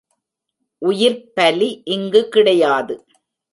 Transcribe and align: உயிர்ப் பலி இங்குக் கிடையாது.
உயிர்ப் 0.81 1.35
பலி 1.35 1.81
இங்குக் 1.85 2.31
கிடையாது. 2.31 2.95